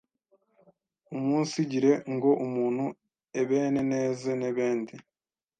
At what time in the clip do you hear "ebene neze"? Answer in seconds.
3.41-4.29